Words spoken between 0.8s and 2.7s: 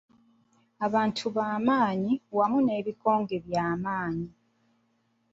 Abantu bamaanyi wamu